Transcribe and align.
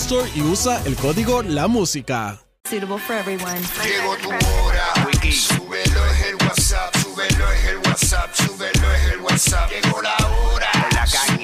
Store 0.00 0.30
y 0.34 0.42
usa 0.42 0.80
el 0.84 0.94
código 0.94 1.42
La 1.42 1.66
Música. 1.66 2.38
Suitable 2.68 2.98
for 2.98 3.16
everyone. 3.16 3.60
Llegó 3.82 4.16
tu 4.16 4.28
hora. 4.28 4.94
Súbelo 5.32 6.06
es 6.06 6.26
el 6.26 6.34
WhatsApp, 6.36 6.96
súbelo 6.96 7.52
es 7.52 7.64
el 7.66 7.78
WhatsApp, 7.78 8.34
súbelo 8.34 8.92
es 8.94 9.12
el 9.12 9.20
WhatsApp. 9.20 9.70
Llegó 9.70 10.00
la 10.00 10.16
hora. 10.16 10.68
Súbelo 10.72 11.04
es 11.04 11.37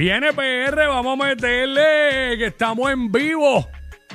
Viene 0.00 0.32
PR, 0.32 0.88
vamos 0.88 1.20
a 1.20 1.26
meterle 1.26 2.38
que 2.38 2.46
estamos 2.46 2.90
en 2.90 3.12
vivo. 3.12 3.68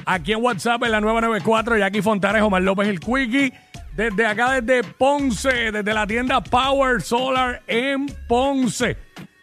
Aquí 0.03 0.31
en 0.31 0.43
WhatsApp 0.43 0.81
en 0.81 0.91
la 0.93 0.99
994, 0.99 1.77
Jackie 1.77 2.01
Fontanes, 2.01 2.41
Omar 2.41 2.63
López, 2.63 2.87
el 2.87 2.99
Quickie. 2.99 3.53
Desde 3.95 4.25
acá, 4.25 4.59
desde 4.59 4.83
Ponce, 4.83 5.71
desde 5.71 5.93
la 5.93 6.07
tienda 6.07 6.41
Power 6.41 7.03
Solar 7.03 7.61
en 7.67 8.07
Ponce. 8.27 8.97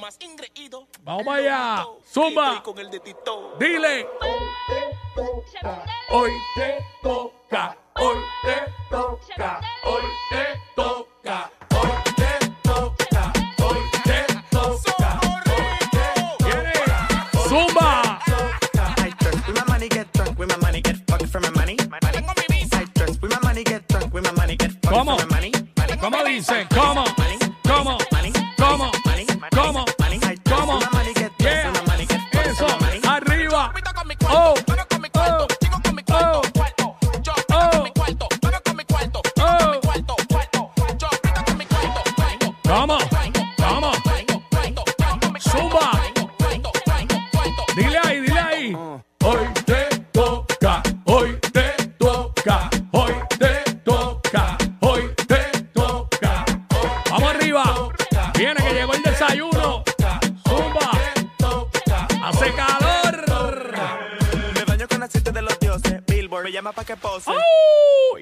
Vamos 1.02 1.24
para 1.24 1.38
allá. 1.38 1.86
Zumba. 2.12 2.62
Dile. 3.58 4.06
Hoy 6.10 6.32
te 6.56 6.78
toca. 7.04 7.76
Hoy 7.96 8.16
te 8.42 8.72
toca. 8.90 9.60
Hoy 9.84 10.02
te 10.30 10.60
toca. 10.74 11.50
¿Cómo 26.00 26.24
dice? 26.24 26.66
¿Cómo? 26.74 27.04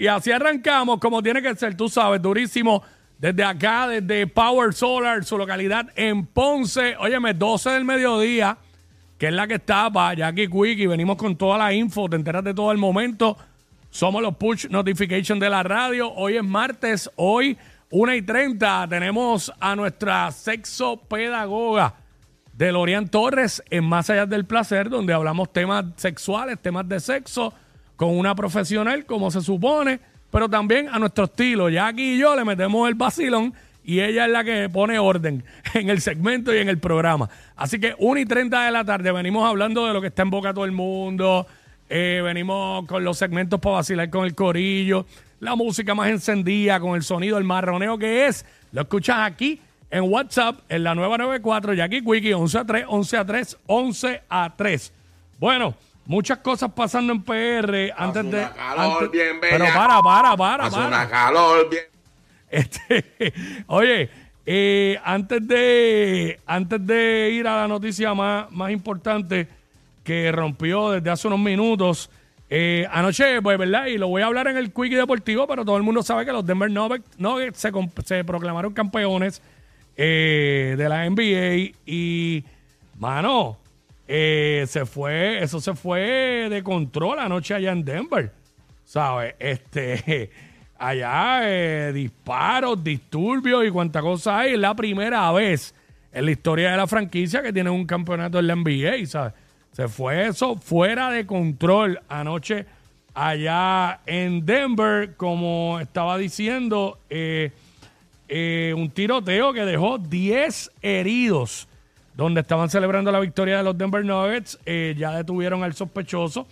Y 0.09 0.11
así 0.11 0.33
arrancamos 0.33 1.01
como 1.01 1.23
tiene 1.23 1.43
que 1.43 1.55
ser, 1.55 1.77
tú 1.77 1.91
sabes, 1.91 2.23
durísimo. 2.23 2.83
Desde 3.19 3.45
acá, 3.45 3.87
desde 3.89 4.27
Power 4.27 4.73
Solar, 4.73 5.23
su 5.23 5.37
localidad 5.37 5.91
en 5.97 6.25
Ponce. 6.25 6.97
Óyeme, 6.97 7.35
12 7.35 7.69
del 7.69 7.85
mediodía, 7.85 8.57
que 9.19 9.27
es 9.27 9.35
la 9.35 9.47
que 9.47 9.57
está 9.57 9.91
para 9.91 10.15
Jackie 10.15 10.49
Quick 10.49 10.79
y 10.79 10.87
venimos 10.87 11.19
con 11.19 11.37
toda 11.37 11.59
la 11.59 11.75
info, 11.75 12.09
te 12.09 12.17
enteras 12.17 12.43
de 12.43 12.55
todo 12.55 12.73
el 12.73 12.79
momento. 12.79 13.37
Somos 13.91 14.23
los 14.23 14.35
push 14.37 14.67
notification 14.71 15.39
de 15.39 15.51
la 15.51 15.63
radio. 15.63 16.11
Hoy 16.11 16.39
es 16.39 16.43
martes, 16.43 17.11
hoy 17.17 17.59
1 17.91 18.15
y 18.15 18.23
30. 18.23 18.87
Tenemos 18.89 19.53
a 19.61 19.77
nuestra 19.77 20.33
sexo 20.33 20.97
pedagoga 20.97 21.97
de 22.55 22.73
Lorian 22.73 23.09
Torres 23.09 23.63
en 23.69 23.85
Más 23.85 24.09
Allá 24.09 24.25
del 24.25 24.47
Placer, 24.47 24.89
donde 24.89 25.13
hablamos 25.13 25.53
temas 25.53 25.85
sexuales, 25.97 26.59
temas 26.63 26.89
de 26.89 26.99
sexo, 26.99 27.53
con 27.99 28.17
una 28.17 28.37
profesional, 28.37 29.05
como 29.07 29.29
se 29.33 29.41
supone, 29.41 29.99
pero 30.31 30.49
también 30.49 30.89
a 30.89 31.01
nuestro 31.01 31.25
estilo. 31.25 31.67
Aquí 31.83 32.15
y 32.15 32.19
yo 32.19 32.37
le 32.37 32.45
metemos 32.45 32.89
el 32.89 32.95
vacilón 32.95 33.53
y 33.85 34.01
ella 34.01 34.27
es 34.27 34.31
la 34.31 34.45
que 34.45 34.69
pone 34.69 35.01
orden 35.01 35.43
en 35.75 35.91
el 35.91 36.01
segmento 36.01 36.55
y 36.55 36.59
en 36.59 36.69
el 36.69 36.79
programa. 36.79 37.29
Así 37.57 37.81
que 37.81 37.97
1 37.99 38.21
y 38.21 38.25
30 38.25 38.67
de 38.67 38.71
la 38.71 38.85
tarde 38.85 39.11
venimos 39.11 39.49
hablando 39.49 39.85
de 39.85 39.93
lo 39.93 40.01
que 40.01 40.07
está 40.07 40.23
en 40.23 40.31
boca 40.31 40.55
todo 40.55 40.65
el 40.65 40.71
mundo, 40.71 41.49
eh, 41.89 42.21
venimos 42.23 42.87
con 42.87 43.03
los 43.03 43.19
segmentos 43.19 43.59
para 43.59 43.77
vacilar 43.77 44.09
con 44.11 44.25
el 44.25 44.37
corillo, 44.37 45.05
la 45.41 45.57
música 45.57 45.93
más 45.97 46.09
encendida, 46.09 46.79
con 46.79 46.95
el 46.95 47.03
sonido, 47.03 47.37
el 47.37 47.45
marroneo 47.45 47.99
que 47.99 48.27
es. 48.27 48.47
Lo 48.71 48.83
escuchas 48.83 49.17
aquí 49.23 49.61
en 49.91 50.05
WhatsApp, 50.05 50.61
en 50.69 50.85
la 50.85 50.95
nueva 50.95 51.19
94, 51.19 51.75
Jackie 51.75 52.05
Quickie, 52.05 52.33
11 52.33 52.59
a 52.59 52.65
3, 52.65 52.85
11 52.87 53.17
a 53.17 53.27
3, 53.27 53.59
11 53.67 54.23
a 54.29 54.55
3. 54.57 54.93
Bueno, 55.41 55.75
muchas 56.09 56.39
cosas 56.39 56.73
pasando 56.73 57.13
en 57.13 57.23
PR 57.23 57.93
antes 57.97 58.25
de. 58.31 58.49
calor 58.57 58.95
antes- 58.95 59.11
bien 59.13 59.37
pero 59.41 59.65
para, 59.67 60.03
para, 60.03 60.37
para, 60.37 60.65
Hace 60.65 60.75
para. 60.77 60.89
una 60.89 61.09
calor 61.09 61.71
bien. 61.71 61.85
Este, 62.51 63.33
oye, 63.69 64.11
eh, 64.47 64.99
antes 65.05 65.47
de 65.47 66.41
antes 66.47 66.85
de 66.85 67.31
ir 67.33 67.47
a 67.47 67.61
la 67.61 67.69
noticia 67.69 68.15
más, 68.15 68.51
más 68.51 68.71
importante 68.73 69.47
que 70.03 70.33
rompió 70.33 70.93
desde 70.93 71.11
hace 71.11 71.29
unos 71.29 71.41
minutos, 71.41 72.11
eh, 72.49 72.87
anoche, 72.91 73.43
pues, 73.43 73.59
¿verdad? 73.59 73.87
Y 73.87 73.99
lo 73.99 74.09
voy 74.09 74.23
a 74.23 74.27
hablar 74.27 74.49
en 74.49 74.57
el 74.57 74.73
Quickie 74.73 74.97
Deportivo, 74.97 75.47
pero 75.47 75.67
todo 75.67 75.77
el 75.77 75.83
mundo 75.83 76.03
sabe 76.03 76.25
que 76.25 76.33
los 76.33 76.47
Denver 76.47 76.71
Nuggets, 76.71 77.59
se, 77.61 77.71
se 78.07 78.25
proclamaron 78.25 78.73
campeones 78.73 79.43
eh, 79.99 80.75
de 80.79 80.89
la 80.89 81.05
NBA 81.11 81.75
y, 81.85 82.43
mano, 82.99 83.59
eh, 84.11 84.65
se 84.67 84.87
fue, 84.87 85.43
eso 85.43 85.61
se 85.61 85.75
fue 85.75 86.49
de 86.49 86.63
control 86.63 87.19
anoche 87.19 87.53
allá 87.53 87.73
en 87.73 87.85
Denver. 87.85 88.33
¿Sabes? 88.83 89.35
Este, 89.39 90.31
allá 90.79 91.41
eh, 91.43 91.93
disparos, 91.93 92.83
disturbios 92.83 93.67
y 93.67 93.71
cuánta 93.71 94.01
cosa 94.01 94.39
hay. 94.39 94.55
Es 94.55 94.59
la 94.59 94.75
primera 94.75 95.31
vez 95.33 95.75
en 96.11 96.25
la 96.25 96.31
historia 96.31 96.71
de 96.71 96.79
la 96.79 96.87
franquicia 96.87 97.43
que 97.43 97.53
tienen 97.53 97.75
un 97.75 97.85
campeonato 97.85 98.39
en 98.39 98.47
la 98.47 98.57
NBA, 98.57 99.05
¿sabes? 99.07 99.35
Se 99.73 99.89
fue 99.89 100.29
eso 100.29 100.57
fuera 100.57 101.11
de 101.11 101.27
control 101.27 102.01
anoche 102.09 102.65
allá 103.13 104.01
en 104.07 104.47
Denver, 104.47 105.17
como 105.17 105.79
estaba 105.81 106.17
diciendo, 106.17 106.99
eh, 107.11 107.53
un 108.75 108.91
tiroteo 108.91 109.53
que 109.53 109.67
dejó 109.67 109.99
10 109.99 110.73
heridos 110.81 111.69
donde 112.19 112.43
estaban 112.43 112.69
celebrando 112.69 113.11
la 113.11 113.21
victoria 113.21 113.57
de 113.59 113.63
los 113.63 113.79
Denver 113.79 114.05
Nuggets. 114.05 114.59
eh, 114.67 114.95
ya 114.99 115.13
detuvieron 115.13 115.63
al 115.63 115.73
sospechoso. 115.73 116.47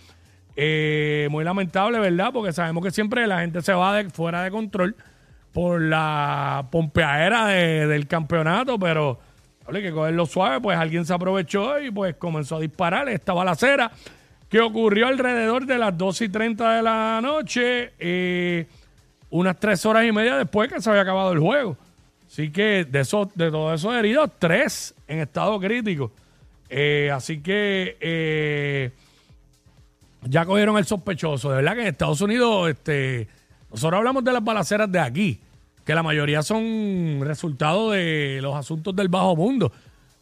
Eh, 0.55 1.27
muy 1.29 1.43
lamentable, 1.43 1.99
¿verdad? 1.99 2.31
Porque 2.33 2.51
sabemos 2.53 2.83
que 2.83 2.89
siempre 2.89 3.27
la 3.27 3.41
gente 3.41 3.61
se 3.61 3.73
va 3.73 3.95
de, 3.97 4.09
fuera 4.09 4.41
de 4.43 4.49
control 4.49 4.95
por 5.53 5.79
la 5.81 6.65
pompeadera 6.71 7.45
de- 7.47 7.85
del 7.85 8.07
campeonato, 8.07 8.79
pero 8.79 9.19
hable 9.67 9.81
que 9.83 9.91
cogerlo 9.91 10.25
suave, 10.25 10.59
pues 10.61 10.77
alguien 10.77 11.05
se 11.05 11.13
aprovechó 11.13 11.79
y 11.79 11.91
pues 11.91 12.15
comenzó 12.15 12.55
a 12.55 12.59
disparar 12.61 13.07
esta 13.09 13.33
balacera 13.33 13.91
que 14.49 14.61
ocurrió 14.61 15.07
alrededor 15.07 15.65
de 15.65 15.77
las 15.77 15.97
2 15.97 16.21
y 16.21 16.29
30 16.29 16.75
de 16.77 16.81
la 16.81 17.19
noche, 17.21 17.91
eh, 17.99 18.65
unas 19.29 19.59
tres 19.59 19.85
horas 19.85 20.05
y 20.05 20.11
media 20.13 20.37
después 20.37 20.71
que 20.71 20.81
se 20.81 20.89
había 20.89 21.01
acabado 21.01 21.33
el 21.33 21.39
juego. 21.39 21.77
Así 22.27 22.51
que 22.51 22.85
de 22.85 22.99
esos, 22.99 23.29
de 23.35 23.49
todos 23.49 23.79
esos 23.79 23.95
heridos, 23.95 24.29
tres 24.37 24.93
en 25.07 25.19
estado 25.19 25.59
crítico. 25.59 26.11
Eh, 26.69 27.09
así 27.13 27.39
que 27.39 27.97
eh, 27.99 28.91
ya 30.23 30.45
cogieron 30.45 30.77
el 30.77 30.85
sospechoso. 30.85 31.49
De 31.49 31.57
verdad 31.57 31.73
que 31.75 31.81
en 31.81 31.87
Estados 31.87 32.21
Unidos, 32.21 32.69
este, 32.69 33.27
nosotros 33.71 33.97
hablamos 33.97 34.23
de 34.23 34.33
las 34.33 34.43
balaceras 34.43 34.91
de 34.91 34.99
aquí, 34.99 35.39
que 35.85 35.95
la 35.95 36.03
mayoría 36.03 36.43
son 36.43 37.21
resultado 37.21 37.91
de 37.91 38.39
los 38.41 38.55
asuntos 38.55 38.95
del 38.95 39.07
bajo 39.07 39.35
mundo. 39.35 39.71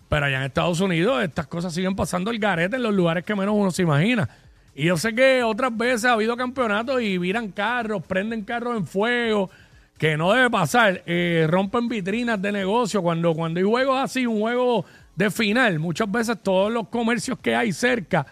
Pero 0.08 0.28
allá 0.28 0.38
en 0.38 0.44
Estados 0.44 0.80
Unidos 0.80 1.24
estas 1.24 1.48
cosas 1.48 1.74
siguen 1.74 1.96
pasando 1.96 2.30
el 2.30 2.38
garete 2.38 2.76
en 2.76 2.84
los 2.84 2.94
lugares 2.94 3.26
que 3.26 3.36
menos 3.36 3.56
uno 3.58 3.72
se 3.72 3.82
imagina. 3.82 4.30
Y 4.76 4.86
yo 4.86 4.98
sé 4.98 5.16
que 5.16 5.42
otras 5.42 5.76
veces 5.76 6.06
ha 6.06 6.14
habido 6.14 6.38
campeonatos 6.38 7.02
y 7.02 7.18
viran 7.18 7.52
carros, 7.52 8.04
prenden 8.06 8.44
carros 8.44 8.78
en 8.78 8.86
fuego, 8.86 9.50
que 9.98 10.18
no 10.18 10.34
debe 10.34 10.50
pasar. 10.50 11.04
Eh, 11.06 11.48
rompen 11.50 11.88
vitrinas 11.88 12.42
de 12.42 12.52
negocio 12.52 13.02
cuando, 13.02 13.34
cuando 13.34 13.60
hay 13.60 13.66
juegos 13.66 13.98
así, 14.02 14.26
un 14.26 14.40
juego 14.42 14.86
de 15.16 15.32
final. 15.32 15.80
Muchas 15.80 16.12
veces 16.12 16.38
todos 16.44 16.72
los 16.72 16.88
comercios 16.90 17.40
que 17.40 17.56
hay 17.56 17.72
cerca 17.72 18.26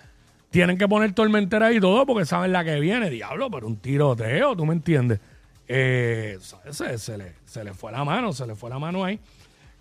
tienen 0.49 0.77
que 0.77 0.87
poner 0.87 1.13
tormentera 1.13 1.71
y 1.71 1.79
todo 1.79 2.05
porque 2.05 2.25
saben 2.25 2.51
la 2.51 2.63
que 2.63 2.79
viene. 2.79 3.09
Diablo, 3.09 3.49
pero 3.49 3.67
un 3.67 3.77
tiroteo, 3.77 4.55
¿tú 4.55 4.65
me 4.65 4.73
entiendes? 4.73 5.19
Eh, 5.67 6.37
se, 6.69 6.97
se 6.97 7.17
le, 7.17 7.33
se 7.45 7.63
le 7.63 7.73
fue 7.73 7.91
la 7.91 8.03
mano, 8.03 8.33
se 8.33 8.45
le 8.45 8.53
fue 8.55 8.69
la 8.69 8.77
mano 8.79 9.03
ahí. 9.03 9.19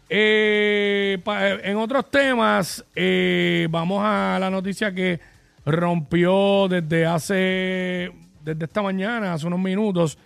Eh, 0.09 1.19
pa- 1.25 1.51
en 1.51 1.77
otros 1.77 2.11
temas, 2.11 2.85
eh, 2.95 3.67
vamos 3.71 4.03
a 4.05 4.37
la 4.39 4.51
noticia 4.51 4.93
que 4.95 5.19
rompió 5.65 6.69
desde 6.69 7.07
hace, 7.07 8.13
desde 8.45 8.65
esta 8.65 8.83
mañana, 8.83 9.33
hace 9.33 9.47
unos 9.47 9.59
minutos, 9.61 10.19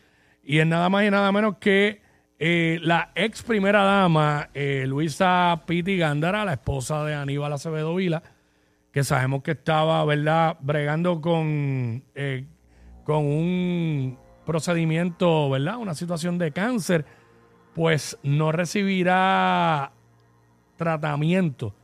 y 0.47 0.61
es 0.61 0.67
nada 0.67 0.89
más 0.89 1.05
y 1.05 1.11
nada 1.11 1.33
menos 1.33 1.57
que 1.59 2.01
eh, 2.39 2.79
la 2.83 3.11
ex 3.17 3.43
primera 3.43 3.83
dama, 3.83 4.49
eh, 4.55 4.85
Luisa 4.87 5.63
Piti 5.67 5.99
Gándara, 5.99 6.45
la 6.45 6.53
esposa 6.53 7.05
de 7.05 7.15
Aníbal 7.15 7.53
Acevedo 7.53 7.97
Vila, 7.97 8.23
que 8.93 9.03
sabemos 9.03 9.43
que 9.43 9.53
estaba, 9.53 10.05
¿verdad?, 10.05 10.57
bregando 10.61 11.21
con, 11.21 12.05
eh, 12.15 12.47
con 13.05 13.27
un 13.27 14.19
procedimiento, 14.45 15.51
¿verdad?, 15.51 15.79
una 15.79 15.95
situación 15.95 16.39
de 16.39 16.53
cáncer, 16.53 17.05
pues 17.75 18.17
no 18.23 18.53
recibirá 18.53 19.93
tratamiento 20.77 21.75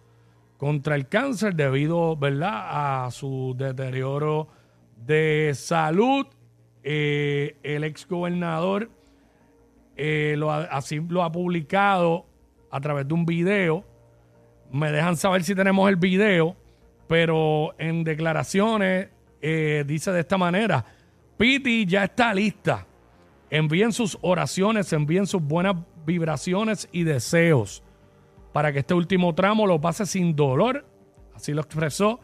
contra 0.56 0.94
el 0.94 1.08
cáncer 1.08 1.56
debido, 1.56 2.16
¿verdad?, 2.16 3.06
a 3.06 3.10
su 3.10 3.56
deterioro 3.58 4.46
de 4.96 5.50
salud. 5.54 6.26
Eh, 6.84 7.56
el 7.62 7.84
ex 7.84 8.06
gobernador 8.08 8.90
eh, 9.96 10.34
lo 10.38 10.50
ha- 10.50 10.64
así 10.64 11.00
lo 11.08 11.22
ha 11.22 11.30
publicado 11.30 12.26
a 12.70 12.80
través 12.80 13.06
de 13.06 13.14
un 13.14 13.24
video. 13.26 13.84
Me 14.70 14.90
dejan 14.90 15.16
saber 15.16 15.44
si 15.44 15.54
tenemos 15.54 15.88
el 15.88 15.96
video, 15.96 16.56
pero 17.06 17.74
en 17.78 18.04
declaraciones 18.04 19.08
eh, 19.40 19.84
dice 19.86 20.12
de 20.12 20.20
esta 20.20 20.38
manera, 20.38 20.84
Piti 21.36 21.84
ya 21.86 22.04
está 22.04 22.32
lista. 22.32 22.86
Envíen 23.50 23.92
sus 23.92 24.16
oraciones, 24.22 24.92
envíen 24.92 25.26
sus 25.26 25.42
buenas 25.42 25.76
vibraciones 26.06 26.88
y 26.90 27.04
deseos 27.04 27.82
para 28.52 28.72
que 28.72 28.78
este 28.80 28.94
último 28.94 29.34
tramo 29.34 29.66
lo 29.66 29.80
pase 29.80 30.06
sin 30.06 30.34
dolor. 30.34 30.86
Así 31.34 31.52
lo 31.52 31.60
expresó 31.60 32.20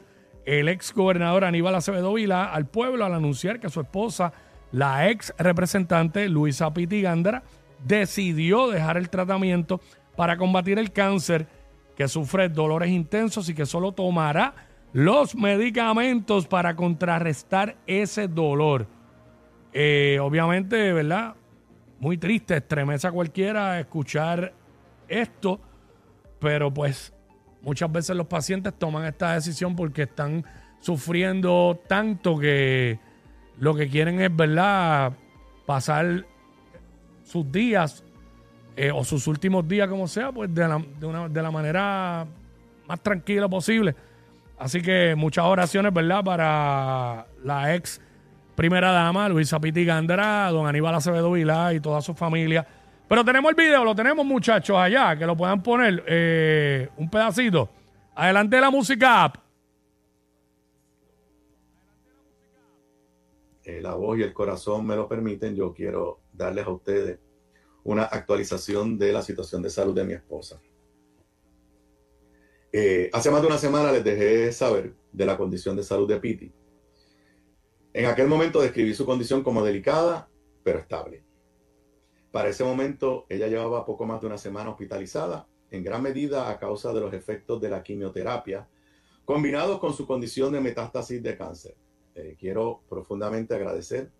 el 0.46 0.68
ex 0.68 0.94
gobernador 0.94 1.44
Aníbal 1.44 1.74
Acevedo 1.74 2.14
Vila 2.14 2.44
al 2.52 2.66
pueblo 2.66 3.04
al 3.04 3.12
anunciar 3.12 3.60
que 3.60 3.68
su 3.68 3.80
esposa, 3.82 4.32
la 4.72 5.08
ex 5.10 5.34
representante 5.38 6.28
Luisa 6.28 6.72
Piti 6.72 7.02
Gándara, 7.02 7.42
decidió 7.84 8.68
dejar 8.68 8.96
el 8.96 9.08
tratamiento 9.08 9.80
para 10.16 10.36
combatir 10.36 10.78
el 10.78 10.92
cáncer 10.92 11.46
que 11.96 12.08
sufre 12.08 12.48
dolores 12.48 12.90
intensos 12.90 13.48
y 13.48 13.54
que 13.54 13.66
solo 13.66 13.92
tomará 13.92 14.54
los 14.92 15.34
medicamentos 15.34 16.46
para 16.46 16.74
contrarrestar 16.74 17.76
ese 17.86 18.28
dolor. 18.28 18.86
Eh, 19.72 20.18
obviamente, 20.20 20.92
¿verdad? 20.92 21.34
Muy 22.00 22.16
triste, 22.16 22.56
estremece 22.56 23.06
a 23.06 23.12
cualquiera 23.12 23.78
escuchar 23.80 24.52
esto, 25.08 25.60
pero 26.38 26.72
pues 26.72 27.12
muchas 27.62 27.90
veces 27.90 28.16
los 28.16 28.26
pacientes 28.26 28.72
toman 28.78 29.04
esta 29.04 29.34
decisión 29.34 29.74
porque 29.74 30.02
están 30.02 30.44
sufriendo 30.80 31.80
tanto 31.88 32.38
que 32.38 32.98
lo 33.60 33.74
que 33.74 33.88
quieren 33.88 34.20
es, 34.20 34.34
¿verdad? 34.34 35.12
Pasar 35.66 36.24
sus 37.24 37.50
días 37.50 38.04
eh, 38.76 38.90
o 38.90 39.04
sus 39.04 39.26
últimos 39.26 39.66
días, 39.66 39.88
como 39.88 40.06
sea, 40.06 40.32
pues 40.32 40.54
de 40.54 40.66
la, 40.66 40.82
de 41.28 41.42
la 41.42 41.50
manera 41.50 42.26
más 42.86 43.00
tranquila 43.00 43.48
posible. 43.48 43.94
Así 44.58 44.82
que 44.82 45.14
muchas 45.16 45.44
oraciones, 45.44 45.92
¿verdad? 45.92 46.24
Para 46.24 47.26
la 47.44 47.74
ex 47.74 48.00
primera 48.54 48.90
dama, 48.90 49.28
Luisa 49.28 49.60
Piti 49.60 49.84
Gándara, 49.84 50.50
don 50.50 50.66
Aníbal 50.66 50.94
Acevedo 50.94 51.30
Vilá 51.30 51.72
y 51.74 51.80
toda 51.80 52.00
su 52.00 52.14
familia. 52.14 52.66
Pero 53.08 53.24
tenemos 53.24 53.50
el 53.50 53.54
video, 53.54 53.84
lo 53.84 53.94
tenemos 53.94 54.26
muchachos 54.26 54.76
allá, 54.76 55.16
que 55.16 55.24
lo 55.24 55.36
puedan 55.36 55.62
poner 55.62 56.02
eh, 56.06 56.88
un 56.96 57.08
pedacito. 57.08 57.70
Adelante 58.14 58.60
la 58.60 58.70
música. 58.70 59.32
Eh, 63.68 63.82
la 63.82 63.94
voz 63.94 64.18
y 64.18 64.22
el 64.22 64.32
corazón 64.32 64.86
me 64.86 64.96
lo 64.96 65.06
permiten, 65.06 65.54
yo 65.54 65.74
quiero 65.74 66.22
darles 66.32 66.64
a 66.66 66.70
ustedes 66.70 67.18
una 67.84 68.04
actualización 68.04 68.96
de 68.96 69.12
la 69.12 69.20
situación 69.20 69.60
de 69.60 69.68
salud 69.68 69.94
de 69.94 70.04
mi 70.04 70.14
esposa. 70.14 70.58
Eh, 72.72 73.10
hace 73.12 73.30
más 73.30 73.42
de 73.42 73.46
una 73.46 73.58
semana 73.58 73.92
les 73.92 74.02
dejé 74.02 74.52
saber 74.52 74.94
de 75.12 75.26
la 75.26 75.36
condición 75.36 75.76
de 75.76 75.82
salud 75.82 76.08
de 76.08 76.18
Piti. 76.18 76.50
En 77.92 78.06
aquel 78.06 78.26
momento 78.26 78.62
describí 78.62 78.94
su 78.94 79.04
condición 79.04 79.42
como 79.42 79.62
delicada, 79.62 80.30
pero 80.62 80.78
estable. 80.78 81.22
Para 82.32 82.48
ese 82.48 82.64
momento, 82.64 83.26
ella 83.28 83.48
llevaba 83.48 83.84
poco 83.84 84.06
más 84.06 84.22
de 84.22 84.28
una 84.28 84.38
semana 84.38 84.70
hospitalizada, 84.70 85.46
en 85.70 85.84
gran 85.84 86.02
medida 86.02 86.48
a 86.48 86.58
causa 86.58 86.94
de 86.94 87.00
los 87.00 87.12
efectos 87.12 87.60
de 87.60 87.68
la 87.68 87.82
quimioterapia, 87.82 88.66
combinados 89.26 89.78
con 89.78 89.92
su 89.92 90.06
condición 90.06 90.54
de 90.54 90.60
metástasis 90.62 91.22
de 91.22 91.36
cáncer. 91.36 91.76
Eh, 92.18 92.36
quiero 92.36 92.82
profundamente 92.88 93.54
agradecer 93.54 94.10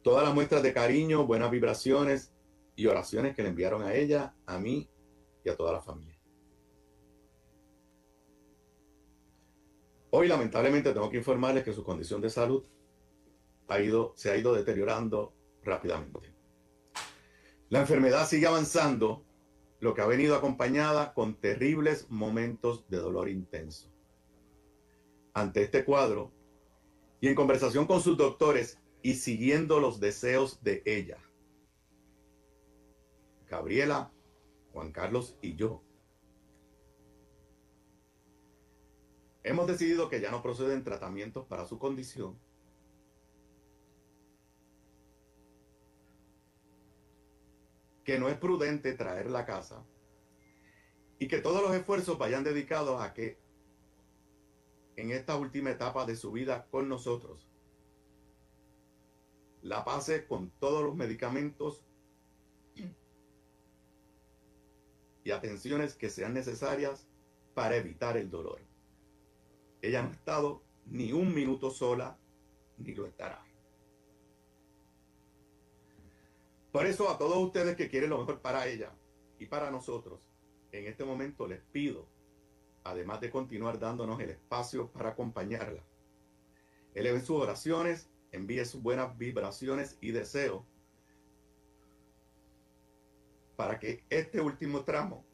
todas 0.00 0.24
las 0.24 0.34
muestras 0.34 0.62
de 0.62 0.72
cariño, 0.72 1.26
buenas 1.26 1.50
vibraciones 1.50 2.32
y 2.76 2.86
oraciones 2.86 3.36
que 3.36 3.42
le 3.42 3.50
enviaron 3.50 3.82
a 3.82 3.94
ella, 3.94 4.34
a 4.46 4.58
mí 4.58 4.88
y 5.44 5.50
a 5.50 5.56
toda 5.56 5.74
la 5.74 5.82
familia. 5.82 6.18
Hoy 10.08 10.28
lamentablemente 10.28 10.94
tengo 10.94 11.10
que 11.10 11.18
informarles 11.18 11.62
que 11.62 11.74
su 11.74 11.84
condición 11.84 12.22
de 12.22 12.30
salud 12.30 12.64
ha 13.68 13.80
ido, 13.80 14.14
se 14.16 14.30
ha 14.30 14.36
ido 14.38 14.54
deteriorando 14.54 15.34
rápidamente. 15.62 16.32
La 17.68 17.80
enfermedad 17.80 18.26
sigue 18.26 18.46
avanzando, 18.46 19.26
lo 19.78 19.92
que 19.92 20.00
ha 20.00 20.06
venido 20.06 20.36
acompañada 20.36 21.12
con 21.12 21.34
terribles 21.34 22.08
momentos 22.08 22.88
de 22.88 22.96
dolor 22.96 23.28
intenso. 23.28 23.92
Ante 25.34 25.62
este 25.62 25.84
cuadro, 25.84 26.32
y 27.22 27.28
en 27.28 27.36
conversación 27.36 27.86
con 27.86 28.00
sus 28.02 28.16
doctores 28.16 28.80
y 29.00 29.14
siguiendo 29.14 29.78
los 29.78 30.00
deseos 30.00 30.60
de 30.64 30.82
ella, 30.84 31.18
Gabriela, 33.46 34.12
Juan 34.72 34.90
Carlos 34.90 35.38
y 35.40 35.54
yo, 35.54 35.84
hemos 39.44 39.68
decidido 39.68 40.08
que 40.08 40.20
ya 40.20 40.32
no 40.32 40.42
proceden 40.42 40.82
tratamientos 40.82 41.46
para 41.46 41.64
su 41.64 41.78
condición. 41.78 42.40
Que 48.02 48.18
no 48.18 48.28
es 48.28 48.36
prudente 48.36 48.94
traerla 48.94 49.40
a 49.40 49.46
casa 49.46 49.86
y 51.20 51.28
que 51.28 51.38
todos 51.38 51.62
los 51.62 51.72
esfuerzos 51.72 52.18
vayan 52.18 52.42
dedicados 52.42 53.00
a 53.00 53.14
que 53.14 53.38
en 54.96 55.10
esta 55.10 55.36
última 55.36 55.70
etapa 55.70 56.04
de 56.06 56.16
su 56.16 56.32
vida 56.32 56.66
con 56.70 56.88
nosotros 56.88 57.52
la 59.62 59.84
pase 59.84 60.26
con 60.26 60.50
todos 60.58 60.82
los 60.84 60.94
medicamentos 60.96 61.84
y 65.24 65.30
atenciones 65.30 65.94
que 65.94 66.10
sean 66.10 66.34
necesarias 66.34 67.06
para 67.54 67.76
evitar 67.76 68.16
el 68.16 68.28
dolor. 68.28 68.60
Ella 69.80 70.02
no 70.02 70.08
ha 70.08 70.12
estado 70.12 70.62
ni 70.86 71.12
un 71.12 71.32
minuto 71.32 71.70
sola, 71.70 72.18
ni 72.78 72.92
lo 72.92 73.06
estará. 73.06 73.44
Por 76.72 76.86
eso 76.86 77.08
a 77.08 77.18
todos 77.18 77.36
ustedes 77.38 77.76
que 77.76 77.88
quieren 77.88 78.10
lo 78.10 78.18
mejor 78.18 78.40
para 78.40 78.66
ella 78.66 78.92
y 79.38 79.46
para 79.46 79.70
nosotros, 79.70 80.20
en 80.72 80.86
este 80.86 81.04
momento 81.04 81.46
les 81.46 81.60
pido, 81.60 82.08
además 82.84 83.20
de 83.20 83.30
continuar 83.30 83.78
dándonos 83.78 84.20
el 84.20 84.30
espacio 84.30 84.90
para 84.90 85.10
acompañarla, 85.10 85.82
eleven 86.94 87.24
sus 87.24 87.40
oraciones, 87.40 88.10
envíe 88.30 88.64
sus 88.64 88.82
buenas 88.82 89.16
vibraciones 89.16 89.98
y 90.00 90.10
deseos 90.12 90.64
para 93.56 93.78
que 93.78 94.04
este 94.10 94.40
último 94.40 94.84
tramo 94.84 95.24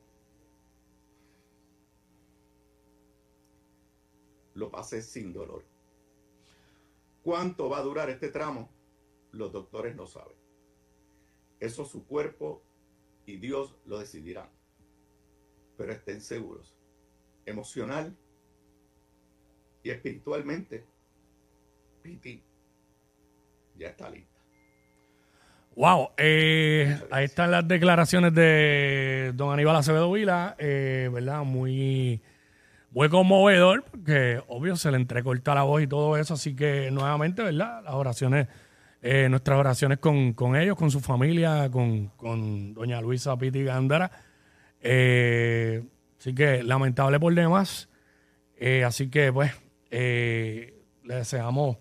lo 4.55 4.71
pase 4.71 5.01
sin 5.03 5.33
dolor. 5.33 5.65
¿Cuánto 7.23 7.69
va 7.69 7.79
a 7.79 7.83
durar 7.83 8.11
este 8.11 8.29
tramo? 8.29 8.69
Los 9.33 9.53
doctores 9.53 9.95
no 9.95 10.07
saben. 10.07 10.37
Eso 11.61 11.85
su 11.85 12.07
cuerpo 12.07 12.63
y 13.25 13.37
Dios 13.37 13.77
lo 13.85 13.99
decidirán. 13.99 14.51
Pero 15.77 15.93
estén 15.93 16.21
seguros, 16.21 16.77
emocional 17.49 18.17
y 19.83 19.91
espiritualmente, 19.91 20.85
Piti 22.03 22.43
ya 23.77 23.89
está 23.89 24.11
lista. 24.11 24.39
Wow, 25.77 26.11
eh, 26.17 27.01
ahí 27.11 27.25
están 27.25 27.53
las 27.53 27.67
declaraciones 27.67 28.35
de 28.35 29.33
don 29.35 29.53
Aníbal 29.53 29.77
Acevedo 29.77 30.11
Vila, 30.11 30.57
eh, 30.59 31.09
¿verdad? 31.13 31.45
Muy, 31.45 32.21
muy 32.91 33.09
conmovedor, 33.09 33.85
porque 33.85 34.43
obvio 34.49 34.75
se 34.75 34.91
le 34.91 34.97
entrecorta 34.97 35.55
la 35.55 35.63
voz 35.63 35.83
y 35.83 35.87
todo 35.87 36.17
eso, 36.17 36.35
así 36.35 36.57
que 36.57 36.91
nuevamente, 36.91 37.43
¿verdad? 37.43 37.85
Las 37.85 37.95
oraciones 37.95 38.49
eh, 39.01 39.29
nuestras 39.29 39.57
oraciones 39.57 39.99
con, 39.99 40.33
con, 40.33 40.57
ellos, 40.57 40.77
con 40.77 40.91
su 40.91 40.99
familia, 40.99 41.71
con, 41.71 42.09
con 42.17 42.75
doña 42.75 43.01
Luisa 43.01 43.37
Piti 43.37 43.63
Gándara. 43.63 44.11
Eh, 46.19 46.21
así 46.21 46.35
que 46.35 46.63
lamentable 46.63 47.19
por 47.21 47.35
demás. 47.35 47.89
Eh, 48.57 48.85
así 48.85 49.09
que, 49.09 49.33
pues, 49.33 49.53
le 49.91 50.75
deseamos, 51.03 51.77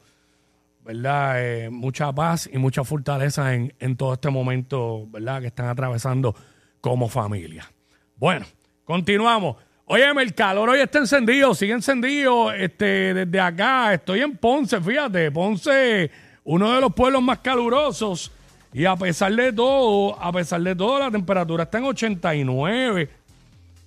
¿verdad? 0.84 1.70
mucha 1.70 2.14
paz 2.14 2.50
y 2.52 2.58
mucha 2.58 2.84
fortaleza 2.84 3.54
en, 3.54 3.74
en 3.80 3.98
todo 3.98 4.14
este 4.14 4.30
momento, 4.30 5.08
¿verdad? 5.10 5.42
Que 5.42 5.48
están 5.48 5.68
atravesando 5.68 6.36
como 6.80 7.10
familia. 7.10 7.70
Bueno, 8.16 8.46
continuamos. 8.86 9.58
Óyeme, 9.90 10.22
el 10.22 10.34
calor 10.34 10.70
hoy 10.70 10.82
está 10.82 11.00
encendido, 11.00 11.54
sigue 11.56 11.72
encendido. 11.72 12.52
Este, 12.52 13.14
desde 13.14 13.40
acá, 13.40 13.94
estoy 13.94 14.20
en 14.22 14.36
Ponce, 14.36 14.82
fíjate, 14.82 15.32
Ponce 15.32 16.12
uno 16.44 16.74
de 16.74 16.82
los 16.82 16.94
pueblos 16.94 17.22
más 17.22 17.40
calurosos. 17.40 18.32
Y 18.74 18.84
a 18.86 18.96
pesar 18.96 19.34
de 19.34 19.54
todo, 19.54 20.22
a 20.22 20.32
pesar 20.32 20.62
de 20.62 20.76
todo, 20.76 21.00
la 21.00 21.10
temperatura 21.10 21.64
está 21.64 21.78
en 21.78 21.86
89. 21.86 23.10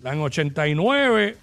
La 0.02 0.12
en 0.12 0.20
89 0.20 1.36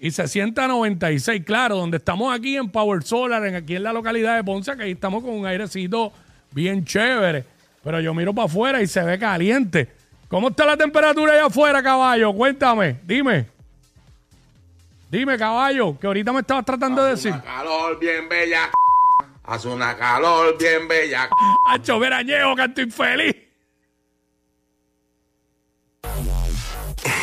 y 0.00 0.10
se 0.10 0.28
sienta 0.28 0.64
a 0.64 0.68
96. 0.68 1.42
Claro, 1.44 1.76
donde 1.76 1.96
estamos 1.96 2.34
aquí 2.34 2.56
en 2.56 2.70
Power 2.70 3.02
Solar, 3.02 3.44
en, 3.46 3.56
aquí 3.56 3.76
en 3.76 3.82
la 3.82 3.92
localidad 3.92 4.36
de 4.36 4.44
Ponce, 4.44 4.76
que 4.76 4.84
ahí 4.84 4.92
estamos 4.92 5.22
con 5.22 5.32
un 5.34 5.46
airecito 5.46 6.12
bien 6.52 6.84
chévere. 6.84 7.44
Pero 7.82 8.00
yo 8.00 8.14
miro 8.14 8.32
para 8.34 8.46
afuera 8.46 8.82
y 8.82 8.86
se 8.86 9.02
ve 9.02 9.18
caliente. 9.18 9.88
¿Cómo 10.28 10.48
está 10.48 10.66
la 10.66 10.76
temperatura 10.76 11.32
allá 11.32 11.46
afuera, 11.46 11.82
caballo? 11.82 12.32
Cuéntame, 12.32 13.00
dime. 13.04 13.46
Dime, 15.10 15.38
caballo, 15.38 15.98
que 15.98 16.06
ahorita 16.06 16.32
me 16.32 16.40
estabas 16.40 16.66
tratando 16.66 17.02
de 17.02 17.10
decir. 17.12 17.34
calor 17.42 17.98
bien 17.98 18.28
bella. 18.28 18.68
Hace 19.42 19.68
una 19.68 19.96
calor 19.96 20.56
bien 20.58 20.86
bella. 20.86 21.30
Hacho 21.66 21.98
verañejo, 21.98 22.54
canto 22.54 22.82
infeliz. 22.82 23.34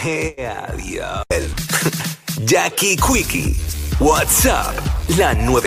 Adiós. 0.06 1.24
Jackie 2.46 2.96
Quickie. 2.96 3.56
WhatsApp. 4.00 4.76
La 5.18 5.34
nueva 5.34 5.56